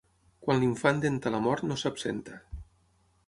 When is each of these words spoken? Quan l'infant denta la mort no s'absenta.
Quan 0.45 0.61
l'infant 0.63 1.03
denta 1.03 1.33
la 1.37 1.43
mort 1.47 1.67
no 1.71 1.77
s'absenta. 1.81 2.39